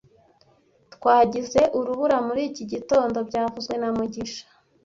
[0.93, 4.43] Twagize urubura muri iki gitondo byavuzwe na mugisha